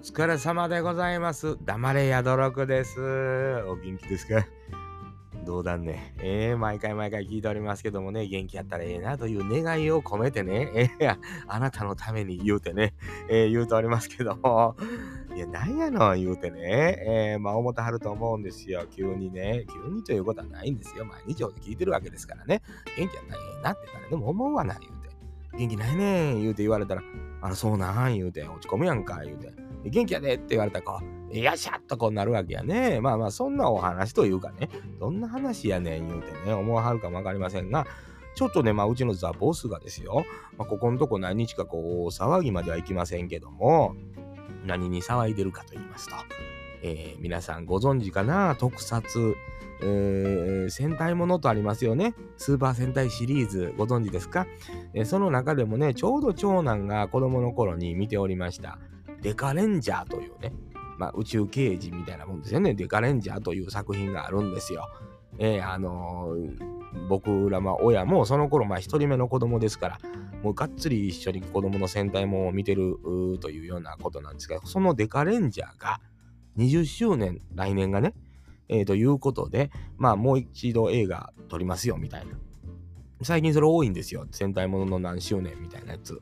[0.00, 1.58] 疲れ様でございます。
[1.62, 2.98] 黙れやどろくです。
[3.66, 4.46] お元気ですか？
[5.44, 6.14] どうだね。
[6.20, 11.16] えー、毎回毎回聞いておりますけどもね、元気やったらええなという願いを込めてね、えー、
[11.48, 12.94] あなたのために言うてね、
[13.28, 14.74] えー、言うておりますけども、
[15.36, 18.86] いや、なんやの言うてね、えー、まあ思ってはると思うんですよ。
[18.90, 21.04] 急にね、急にということはないんですよ。
[21.04, 22.62] 毎日で聞いてるわけですからね、
[22.96, 25.10] 元気やったらええなって誰でも思うわな、言うて。
[25.58, 27.02] 元気ないねん、言うて言われたら、
[27.42, 29.52] あら、そうなん言うて、落ち込むやんか、言うて。
[29.84, 30.34] 元気やで？
[30.34, 31.00] って言われたらこ
[31.32, 33.00] う、よっしゃっとこうなるわけやね。
[33.00, 37.86] まあまあ、そんなお話というかね、どんな話やねん言うてね、思わはるかもわかりませんが、
[38.34, 40.24] ちょっとね、まあ、うちのザ・ボスがですよ、
[40.56, 43.96] まあ、ここのとこ何日かこう、騒ぎまではいきませんけども、
[44.66, 46.14] 何に騒いでるかと言いますと、
[46.82, 48.56] えー、皆さんご存知かな？
[48.56, 49.36] 特撮、
[49.82, 52.14] えー、戦隊ものとありますよね。
[52.36, 54.46] スーパー戦隊シリーズご存知ですか、
[54.94, 58.78] えー、その中でもね、ちょうど長男が子供の頃に見ておりました。
[59.22, 60.52] デカレンジャーというね、
[60.98, 62.74] まあ、宇宙刑事みたいなもんですよね。
[62.74, 64.88] デカレンジャーという作品があるんですよ。
[65.38, 69.98] えー、あのー、僕らま親もその頃まあ一人目の子供ですから
[70.42, 72.98] もうがっつり一緒に子供の戦隊も見てる
[73.40, 76.00] というようなことなんですがそのデカレンジャーが
[76.58, 78.14] 20周年来年がね、
[78.68, 82.32] えー、ということでまあもう一度映画撮りますよみたいな
[83.22, 86.20] 最近それ多いんですよ戦隊ものの何周年みたいなやつ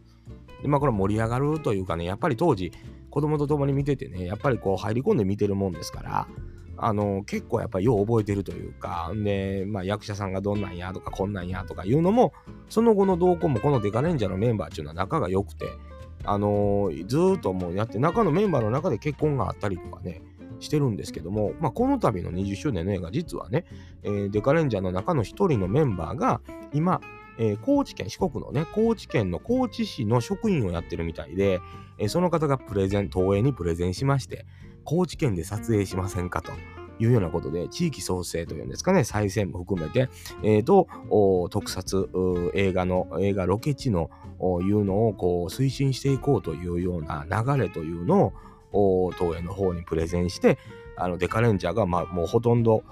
[0.63, 2.73] で、まあこれ盛り上がるというかね、やっぱり当時
[3.11, 6.29] 子供と共に見ててね、やっぱりこう入り込んで見てるもんですから、
[6.81, 12.33] あの結構やっぱりよう覚えてるというか、で、まあ、役者さんがどんなんやとかこんなんやとかいうのも、
[12.69, 15.67] その後の動向もこのデカレンジャーのメンバーっていうのは仲が良くて、
[16.25, 20.23] あのー、ずっともうやって、中のメンバーの中で結婚があったりとかね、
[20.61, 23.65] してるんですけども、まあ、この度の20周年の映画、実はね、
[24.03, 26.41] えー、デカレンジャーの中の一人のメンバーが、
[26.73, 27.01] 今、
[27.39, 31.61] えー、高知県、四国のね、高知県の高知市の職員をやってるみたいで、
[31.99, 34.47] えー、その方がプレゼン、東映にプレゼンしまして、
[34.85, 36.53] 高知県で撮影しませんかと。
[37.01, 40.09] いうようなことで、地域創生というんですかね、再生も含めて、
[40.43, 40.89] えー、と、
[41.51, 42.11] 特撮、
[42.55, 44.11] 映画の、映画ロケ地の、
[44.63, 48.33] いうのをこう推進していこうというような流れというのを、
[48.73, 50.59] 東映の方にプレゼンして、
[50.97, 52.83] あのデカレンジャーが、まあ、もうほとんど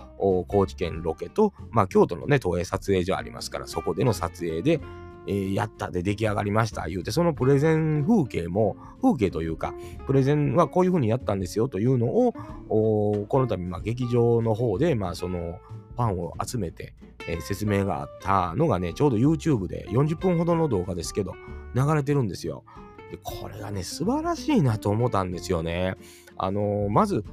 [0.48, 4.80] 高知県ロケと、まあ、京都のね、東映撮影所ありますから、そこでの撮影で、
[5.26, 9.74] えー、やったで出来上がりました言うて、そのプレゼン風景も、風景というか、
[10.06, 12.32] プレゼンはこういう風にやったんですよというのを、
[12.68, 15.58] この度、まあ、劇場の方で、まあ、その、
[15.96, 16.94] ファンを集めて、
[17.26, 21.34] えー、説明があったのがね、ちょうど YouTube で40分ほどの動画ですけど、
[21.74, 22.64] 流れてるんですよ。
[23.10, 25.94] でこれがね、素晴らしいなと思ったんですよね。
[26.36, 27.24] あのー、まず、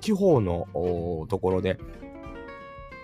[0.00, 0.66] 地方の
[1.28, 1.78] ところで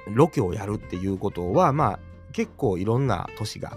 [0.08, 1.98] ロケをやるっていうことはまあ
[2.32, 3.72] 結構いろんな都市が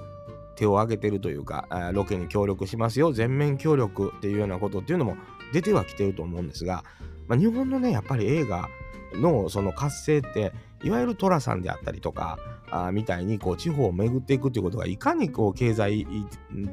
[0.55, 5.17] 手を挙げてるというかロケに協力しますよ全面協力っていうようなことっていうのも
[5.53, 6.83] 出てはきてると思うんですが、
[7.27, 8.67] まあ、日本のねやっぱり映画
[9.13, 10.53] のその活性って
[10.83, 12.37] いわゆる寅さんであったりとか
[12.69, 16.05] あみたいにこう地方を巡っていくっていうことがいかにこう経済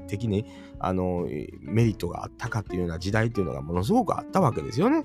[0.09, 0.47] 的に
[0.79, 1.27] あの
[1.61, 5.05] メリットがあったかっていうような時代っていうのがものすごくあったわけですよね。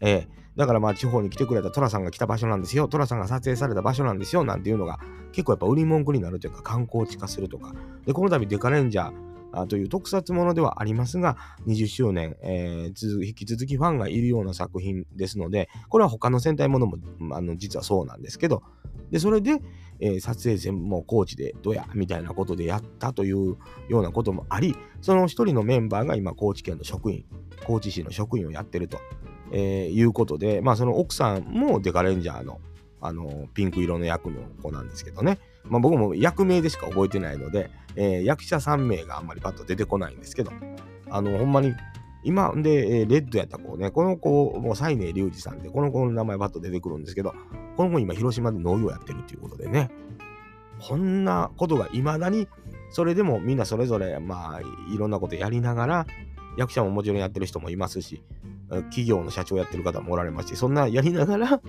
[0.00, 4.98] ええだからまあ地方に来てくれた寅さんが来た場所なんですよ、寅さんが撮影された場所なんですよ、なんていうのが
[5.30, 7.72] 結構やっぱ売り文句になるというか観光地化するとか。
[8.04, 9.27] で、この度デカレンジャー
[9.68, 11.36] という特撮ものではありますが、
[11.66, 16.98] 20周年、えー、引き続きファンがいるような作品ですので、これは他の戦隊ものも
[17.32, 18.62] あの実はそうなんですけど、
[19.10, 19.60] で、それで、
[20.00, 23.56] えー、撮影全部も高知でどやみたいなことでやったという
[23.88, 27.24] ようなこともあり、その一人のメンバーが今高知県の職員、
[27.64, 28.98] 高知市の職員をやってると
[29.52, 32.60] えー、いうことで、まあその奥さんもデカレンジャーの
[33.00, 35.38] あのピンク色の役の子なんですけどね、
[35.70, 40.52] まあ、僕も役名でしか覚えてないので、えー、役者3名があんまりパッと出てこないんですけど、
[41.10, 41.74] あのほんまに
[42.24, 47.34] 今で、えー、レッドやった子ね、この子、もう西寧隆二さんで、この子の名前パッと出てくるんですけど、
[47.76, 49.90] この子今広島で農業やってるっていうことでね、
[50.80, 52.48] こんなことがいまだに、
[52.90, 54.60] それでもみんなそれぞれ、まあ、
[54.92, 56.06] いろんなことやりながら、
[56.56, 58.22] 役者ももちろんやってる人もいますし、
[58.68, 61.60] 企業の社長やってる方もおられますし、そんなやりながら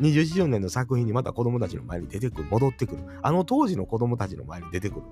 [0.00, 3.02] 20周年の作品にまた子供たちの前に出てくる、戻ってくる。
[3.22, 5.02] あの当時の子供たちの前に出てくる。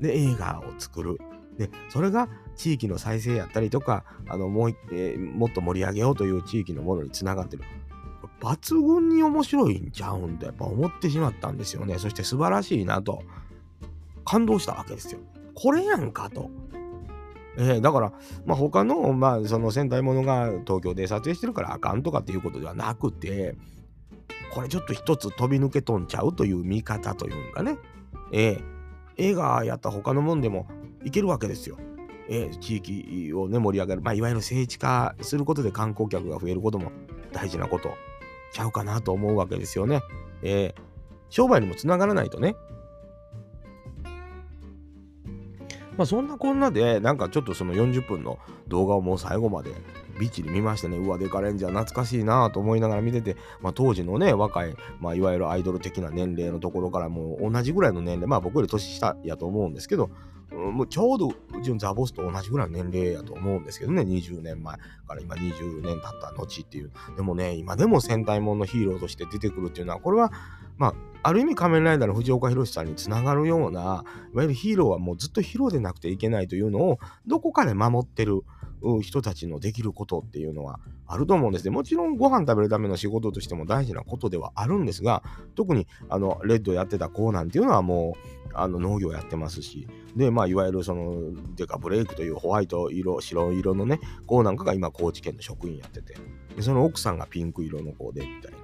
[0.00, 1.18] で、映画を作る。
[1.58, 7.64] で、それが地域の再生やったりとか、あのもう、えー、もっと盛り上げようという地域のものにつながってる。
[8.40, 11.98] 抜群に面白いんちゃうんとやっぱ思ってしまったんですよね。
[11.98, 13.22] そして素晴らしいなと
[14.24, 15.20] 感動したわけですよ。
[15.54, 16.50] これやんかと。
[17.56, 18.12] えー、だから、
[18.46, 23.56] まあ、他の、まあ、その戦隊ものが東京で撮影してるからあかんとかっていうことではなくて、
[24.52, 27.78] これちょっと一つ飛び抜けとんちゃうという見方というんかね、
[28.32, 28.62] えー、
[29.16, 30.66] 映画やった他のもんでも
[31.04, 31.76] いけるわけですよ。
[32.30, 36.92] えー、地域をね、盛り上げる、まあ、いわゆる聖地化することで観光客が増えることも
[37.32, 37.90] 大事なこと
[38.52, 40.02] ちゃうかなと思うわけですよね。
[40.42, 40.80] えー、
[41.30, 42.54] 商売にもつながらないとね。
[45.96, 49.72] まあそんなこんなで、なんかちょっとその40分の動画をもう最後まで
[50.18, 60.10] びっちり見ましてね、うわ、デカレンジャー懐かしいなと思いながら見てて、まあ当時のね、若い、まあいわゆるアイドル的な年齢のところからもう同じぐらいの年齢、まあ僕より年下やと思うんですけど、うん
[60.50, 64.76] もうちょうどうちのザボスと同じぐらいの年齢やと思うんですけどね、20年前
[65.06, 66.90] から今20年経った後っていう。
[67.16, 70.32] でもね、今でも戦隊ものヒーローとして出てくるっていうのは、これは、
[70.78, 78.42] まあ、ある意味仮面ライダーの藤岡弘さんにつながるような、いわゆるヒーローはもうずっとヒーローでなくてはいけないというのを、どこかで守ってる
[79.02, 81.70] 人たちのできることっていうのはあると思うんですね。
[81.70, 85.22] もちろんご飯食べるための仕事としても大事なことではあるんですが、
[85.56, 96.16] 特にあのレッドやってた子なんていうのはもうあの農業やってますし、で、まあ、いわゆるそのデカブレイクというホワイト色、白色のね、子なんかが今高知県の職員やってて、
[96.56, 98.57] でその奥さんがピンク色の子でみたいな。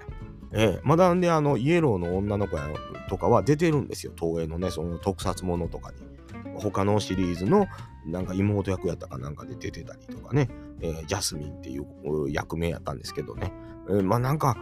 [0.56, 2.68] ええ、まだんであのイエローの女の子や
[3.08, 4.12] とかは出てるんですよ。
[4.18, 6.14] 東映のねその特撮ものとかに。
[6.56, 7.66] 他のシリーズの
[8.06, 10.48] なんか妹役やったかなんかで出てたりとかね、
[10.80, 11.86] えー、ジャスミンっていう
[12.30, 13.52] 役名やったんですけどね、
[13.88, 14.56] えー、まあなんか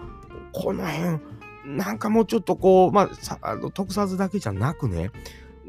[0.53, 1.21] この辺
[1.65, 5.11] なんかもうちょっとこうまああの特撮だけじゃなくね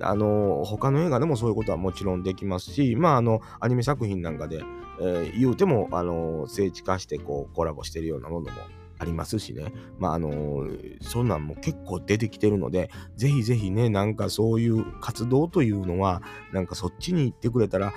[0.01, 4.63] あの他の映画でもそういうことはもちろんできますしまああのアニメ作品なんかで、
[4.99, 8.57] えー、言うてもあの聖地化してこうコラボしてるようなものも
[9.03, 9.73] ありますしね。
[10.00, 16.21] まあ、あのー、そんなんも結構出てきてるので、ぜひぜひね、なんかそういう活動というのは、
[16.53, 17.94] なんかそっちに行ってくれたら、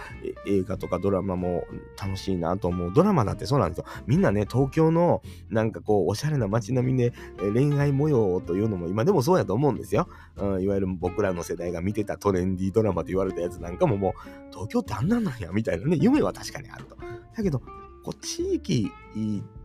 [0.46, 1.64] 映画とかドラマも
[2.00, 2.92] 楽しいなと思う。
[2.92, 3.84] ドラマだってそうなんですよ。
[4.06, 10.08] みんなね、東京のなんかこう、おしゃれな街並みで恋愛模様というのも今でもそうやと思うんですよ。
[10.36, 14.12] うん、いわゆる僕らの世代が見てたトレンディードラマと言われたやつなんかももう、
[14.50, 16.96] 東京ってあんなんなんや、みたいなね、夢は確かにあると。
[17.36, 17.60] だけど、
[18.06, 18.92] こう地域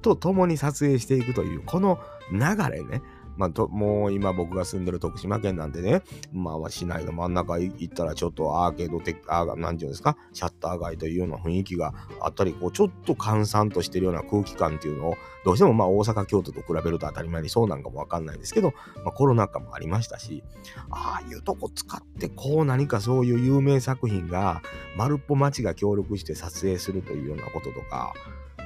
[0.01, 1.99] と共に撮影していくというこの
[2.31, 2.39] 流
[2.71, 3.03] れね。
[3.41, 18.73] まあ、もう今僕が住んでる徳島県なんでね、まあ、市内の真ん中行ったらちょっとアーケードテあなんていうんですか、シャッター街というような雰囲気があったり、こうちょっと閑散としてるような空気感っていうのを、どうしてもまあ大阪、京都と比べると当たり前にそうなんかもわかんないですけど、
[19.03, 20.43] まあ、コロナ禍もありましたし、
[20.91, 24.61] ああいうとこ使ってこう何かそういう有名作品が、
[24.95, 28.13] 丸っぽ町が協力して撮影するというようなこととか、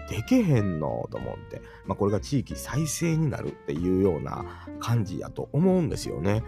[0.10, 4.46] でけへんのと思って、まあ、これが地域再生になるっていうような
[4.80, 6.44] 感じやと思うんですよね。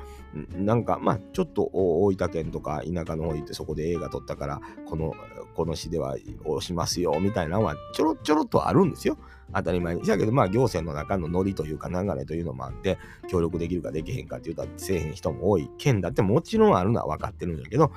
[0.52, 5.14] なんかまあちょっと大分県とか田舎の方行ってそこで映画撮ったからこの
[5.56, 9.18] この市では押しますよみたいなのはちょろちょろっとあるんですよ。
[9.54, 10.04] 当たり前に。
[10.04, 17.92] だけどまあ行政の中のノリというか流れというのもあって協力できるかできへんかっていうとせえへん人も多い県だってもちろんあるのは分かってるんだけど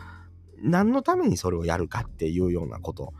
[0.62, 3.12] 何のためにそれをやるかっていうようなこと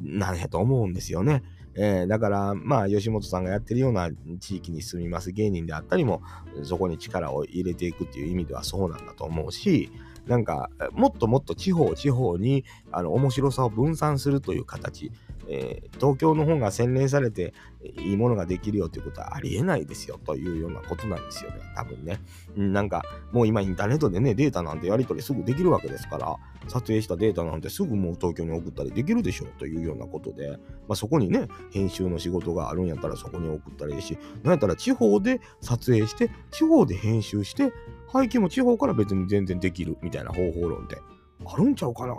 [0.00, 1.42] なんやと思うんですよね。
[1.74, 4.10] えー、だから、まあ、吉本さんがやってるような
[4.40, 6.22] 地域に住みます芸人であったりも、
[6.64, 9.92] そこに力を入れていくっていう意味ではそうなんだと思うし、
[10.26, 15.12] なんか、もっともっと地方地方にあの面白さを分散するという形、
[15.48, 22.20] えー、東京の方が洗練されていいものができるよということはありえないですよというようなことなんですよね、多分ね。
[22.56, 23.02] なんか
[23.32, 26.36] もう今インターネットでね、データなんてやり取りすぐできるわけですから、
[26.68, 30.50] 撮影したデータなんてすぐもう東京に送ったりできるでしょうというようなことで、
[30.86, 37.72] まあ、そこにね、編集の仕事があるんやったらそこに送ったらいいし、なんやったら地方で撮影して、地方で編集して、
[38.12, 40.96] 背景も地方から別に全然できるみたいな方法論って
[41.44, 42.16] あるんちゃうかな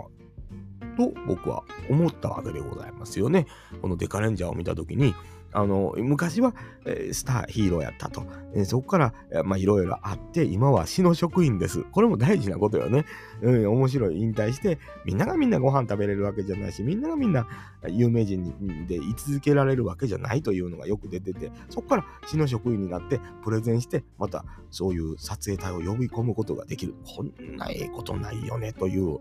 [1.00, 3.46] と僕は思ったわけでございますよね。
[3.80, 5.14] このデカレンジャーを見た時に
[5.52, 6.54] あの昔は、
[6.86, 9.14] えー、スターヒーローやったと、えー、そこから
[9.56, 11.82] いろいろあって今は市の職員です。
[11.90, 13.04] これも大事なことよね、
[13.42, 14.20] うん、面白い。
[14.20, 17.48] 引退してみんながみんなご飯食べれるわけじゃないしみんながみんな
[17.88, 18.54] 有名人
[18.86, 26.94] で居続けられるわけじゃないというのがよく出ててそこから市の職員になってプレゼンしてまたそういう撮影隊を呼び込むことができる。
[27.04, 29.18] こんなええことないよねという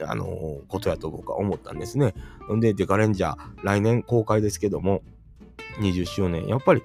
[0.00, 2.14] あのー、ことやと僕は思ったんですね。
[2.52, 5.02] んで、デカレンジャー、来年公開ですけども、
[5.80, 6.82] 20周年、やっぱり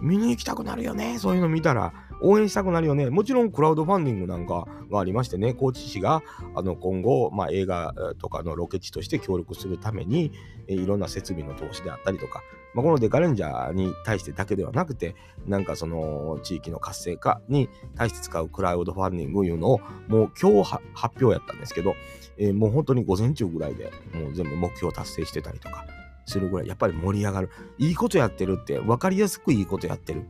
[0.00, 1.18] 見に行きたくなるよね。
[1.18, 1.92] そういうの見たら
[2.22, 3.10] 応援したくなるよね。
[3.10, 6.22] もちろんクラウドファンディングなんかがありましてね、高知市が
[6.54, 10.32] あの今後、まあ、映画とかのロケ地として協力するために、
[10.68, 12.42] えいろんな設備の投資であったりとか、
[12.74, 15.14] まあ、このデカレンジャーに対してだけではなくて、
[15.46, 21.94] なんかその地域の活性化に対して使うクラウドファンディングいうのを、もう今日発表やったんですけど、
[22.36, 25.84] えー、もう本当に午前中ぐらいでもう全部目標達成してたりとか、
[26.30, 27.50] するぐらいやっぱり盛り上がる。
[27.78, 30.26] いいことやってるって分かりやすくいいことやってる。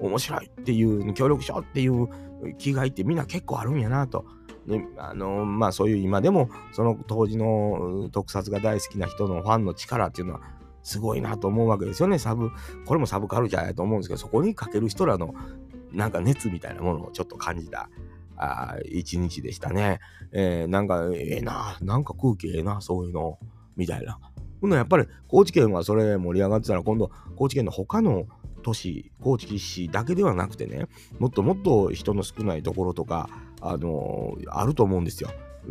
[0.00, 2.08] 面白いっていう、協力しようっていう
[2.58, 4.24] 気概ってみんな結構あるんやなと。
[4.66, 10.40] ね、あのまあそういう今でもその当時の特撮が大好きな人のファンの力っていうのは
[10.84, 12.18] すごいなと思うわけですよね。
[12.18, 12.50] サブ、
[12.86, 15.34] これもサブカルチャーやと思うんですけど、そこにかける人らの
[15.92, 17.88] なんか熱みたいなものをちょっと感じた。
[18.36, 20.00] あ一日でしたね。
[20.32, 23.38] えー、なんかええー、な、なんか空気ええな、そういうの、
[23.76, 24.18] みたいな。
[24.62, 28.26] ほんやっぱり高知県はそれ盛り上がってたら今度高知県の他の
[28.62, 30.86] 都市高知市だけではなくてね
[31.18, 33.28] もっともっと人の少ないところとか
[33.60, 35.30] あのー、あると思うんですよ。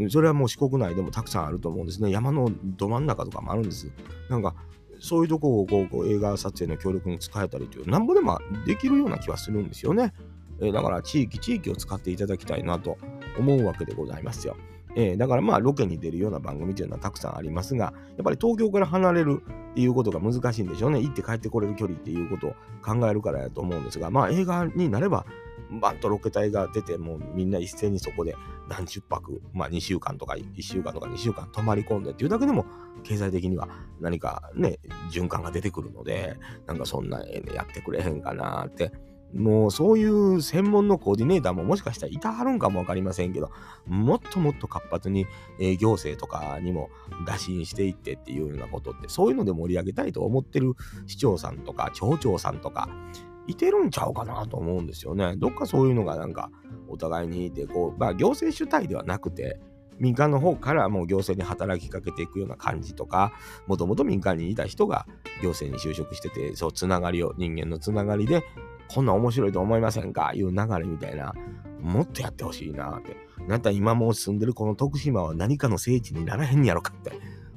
[0.09, 2.11] それはもう四国内でもたくさんあると思うんですね。
[2.11, 3.91] 山のど真ん中とかもあるんです。
[4.29, 4.55] なんか
[4.99, 10.13] そういうとこをこうこう映画撮影の協力に使えたりという、なんぼでもできるような気はするんですよね。
[10.61, 12.97] えー、だから地域地域を使っていただきたいなと
[13.37, 14.55] 思うわけでございますよ。
[14.95, 21.01] えー、だからまあロケに出るような番組というのはたくさんありますが、やっぱり東京から離れるっていうことが難しいんでしょうね。
[21.01, 25.25] 行って帰ってこれる距離っていうことを考えるからやと思うんですが、まあ映画になれば、
[25.79, 28.35] バンとロケ隊が出て、もうみんな一斉にそこで
[28.67, 32.65] 何十泊、まあ2週間とか1週間とか2週間泊まり込んでっていうだけでも、
[33.03, 33.69] 経済的には
[34.01, 34.79] 何かね、
[35.11, 38.91] 循環が出てくるので、なんかそんなやってくれへんかなって。
[39.33, 43.51] もうそういう専門のコーディネーターももしかしたらいたはるんかもわかりませんけど、
[43.87, 45.25] もっともっと活発に、
[45.59, 46.89] え行政とかにも
[47.25, 50.73] 打診していってっていうようなことって、そういうので盛り上げたいと思ってる
[51.07, 52.89] 市長さんとか町長さんとか、
[53.47, 55.35] いてるんちゃうかなと思うんですよね。
[55.37, 56.51] どっかそういうのがなんか
[56.87, 59.59] お互いにいて、こう、まあ行政主体ではなくて、
[60.01, 63.33] 民間の方からもう行政に働きかけていくような感じとか、
[63.67, 65.05] もともと民間にいた人が
[65.43, 68.43] 行政に就職してて、そう、つながりを、人間のつながりで、
[68.93, 70.33] こんな面白いと思いませんか？
[70.33, 71.33] いう流れみたいな、
[71.79, 73.15] もっとやってほしいなって。
[73.47, 77.13] なた今も住んでるこの徳島は何かの聖地にならへんやろかって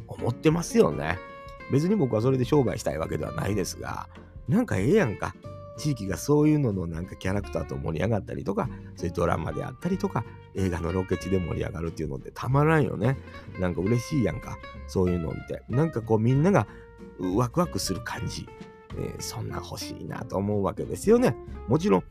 [0.07, 1.19] 思ってますよね。
[1.73, 4.09] 別に僕はそれで商売したいわけではないですが、
[4.49, 5.35] なんかええやんか。
[5.77, 10.25] 地域がそういうののなんかキャラクターと盛り上がったりとか、そういうドラマであったりとか、
[10.55, 13.19] 映画のロケ地で盛り上がるっていうのってたまらんよね。
[13.59, 14.57] なんか嬉しいやんか。
[14.87, 15.65] そういうのって。
[15.69, 16.69] なんかこうみんなが
[17.35, 18.47] ワクワクする感じ。
[18.99, 21.37] えー、そんな欲しいなと思うわけですよね。
[21.69, 22.03] もちろん、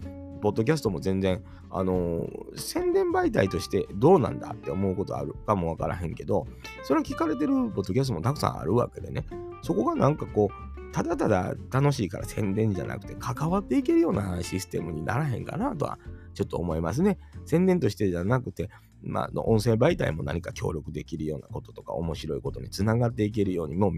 [0.41, 6.45] ポッドキャストも全然、あのー、宣伝媒体としてどうなんだって思うことあるかもわからへんけど、
[6.83, 9.25] それは聞かれてるポッドキャストもたくさんあるわけでね、
[9.61, 15.97] そこがなんかこう、ただただ楽しいから宣伝じゃなくて関わっていけるようなシステムにならへんかなとは
[16.35, 17.17] ちょっと思いますね。
[17.45, 18.69] 宣伝としてじゃなくて、
[19.03, 23.93] まあ、音声媒体も何か協力できるようなこととか面白いことにつながっていけるようにもう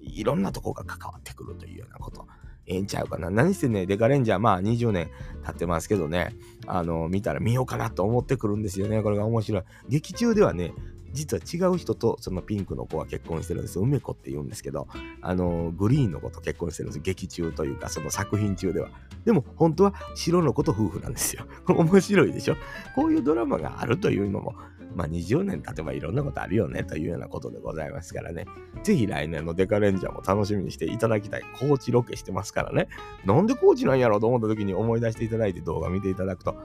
[0.00, 2.26] いろんなとこが関わってくるというようなこと。
[2.66, 3.30] ええんちゃうかな。
[3.30, 5.10] 何してね、デカレンジャー、まあ20年
[5.44, 9.02] 経ってますけどね、あの、見たら見ようかなと思ってくるんですよね。
[9.02, 9.62] これが面白い。
[9.88, 10.72] 劇中ではね、
[11.12, 13.80] 実は違う人とそのピンクの子は結婚してるんです。
[13.80, 14.86] 梅子って言うんですけど、
[15.20, 17.00] あの、グリーンの子と結婚してるんです。
[17.00, 18.90] 劇中というか、その作品中では。
[19.24, 21.44] でも、本当は白の子と夫婦なんですよ。
[21.68, 22.56] 面白いでしょ？
[22.94, 24.54] こういうドラマがあるというのも、
[24.94, 28.46] まあ20年経てばいろんなことあるよねというようなことでございますからね。
[28.82, 31.42] ぜひ来年のデカレンジャーも楽しみにしていただきたい。
[31.58, 32.88] 高知ロケしてますからね。
[33.24, 36.56] なんで高知なんやろうと思った時に思い出していただいて動画見ていただくと、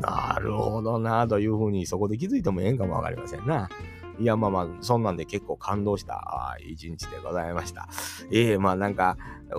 [0.00, 3.68] なるほどなというふうにそこで気づいてもええんかもわかりませんな。
[4.18, 7.88] いや、まあまあ、そんなんで結構感動した一日でございました。
[8.30, 9.16] ええー、まあなんか、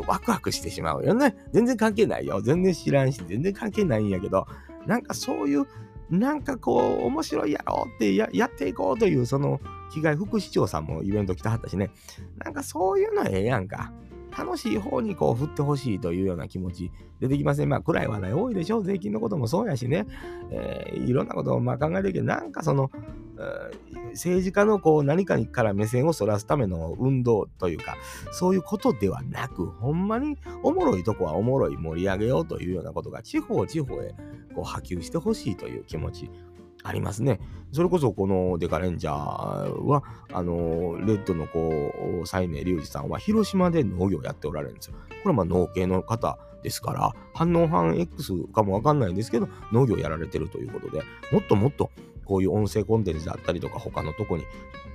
[0.08, 1.36] ワクワクしてしまうよね。
[1.54, 2.42] 全然関係ないよ。
[2.42, 4.48] 全然知らんし、全然関係ないんやけど、
[4.86, 5.66] なんかそういう、
[6.10, 9.60] なんかこう、面白いやろうってやっていこうという、その、
[9.92, 11.92] 被害副市長さんもイベント来たはったしね。
[12.44, 13.92] なんかそういうのはええやんか。
[14.38, 17.70] 楽しい方にこう振ってほしいというような気持ち出てきません。
[17.70, 18.84] まあ暗い話題多いでしょう。
[18.84, 20.06] 税金のこともそうやしね。
[20.51, 22.91] えー、いろんなことをまあ考えてるけど、なんかその、
[24.13, 27.98] 政治家のこう何かから目線をそらすための運動というか、
[28.32, 34.15] そういうことではなく、ほんまにおもろいとこはおもろい盛り上げようというようなことが地方地方へ
[34.56, 36.29] こう波及してほしいという気持ち。
[36.88, 37.39] ありますね。
[37.74, 44.96] それこそこのデカレンジャーは、あの、レッドのこう、西根隆二さんは広島で農業やっておられるんですよ。
[45.24, 51.01] これはまあ農系の方ですから、反応反 X かもわかんないんですけど、農業やられてるということで、
[51.32, 51.91] もっともっと
[52.25, 54.44] こういう音声コンテンツだったりとか、他のとこに、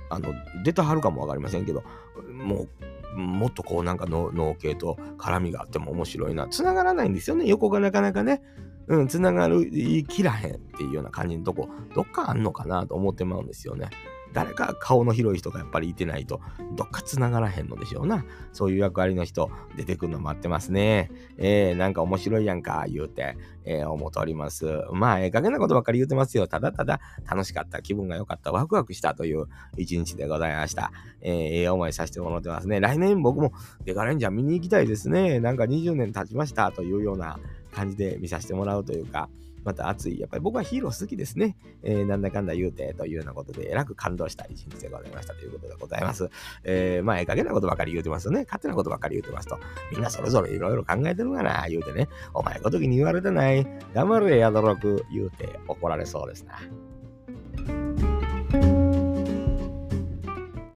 [0.09, 0.33] あの、
[0.63, 1.83] 出たはるかもわかりませんけど、
[2.31, 2.67] も
[3.15, 6.47] う、もっとこうなんか農系と絡みがあっても面白いな。
[6.47, 7.45] 繋がらないんですよね。
[7.47, 8.41] 横がなかなかね。
[8.87, 9.69] うん、つながる、
[10.07, 13.89] きらへんっていうような感じのとこ、どっかあんのかなと思ってまうんですよね。
[14.33, 16.41] 誰か顔の広い人がやっぱりいてないと、
[16.75, 18.25] どっか繋がらへんのでしょうな。
[18.51, 21.11] そういう役割の人、出てくるの待ってますね。
[21.37, 24.65] えー、なんか面白いやんか、言うて、えー、思っております。
[24.91, 26.47] まあ、ええ加減なことばっかり言うてますよ。
[26.47, 26.99] ただただ
[27.29, 29.45] 楽しかった、気分が良かった、ワクワクしたという
[29.77, 30.91] 一日でございました。
[31.21, 32.79] えー、ええ思いさせてもらってますね。
[32.79, 33.53] 来年僕も
[33.85, 35.39] デカレンジャー見に行きたいですね。
[35.39, 37.39] なんか20年経ちましたというような
[37.73, 39.29] 感じで見させてもらうというか、
[39.63, 41.55] また熱い、やっぱり僕はヒーロー好きですね。
[41.83, 46.29] えー、なんだかんだ言うて、というようなことで、えらく感動した一日でございましたということでございます。
[46.63, 48.43] えー、まあ、ええ加減なことばかり言うてますよね。
[48.43, 49.57] 勝手なことばかり言うてますと、
[49.91, 56.59] みんなそれぞれいろいろ考えてるがな、言うてね、お前ごときに言われてない、黙れやどろく、言うて怒られそうですな。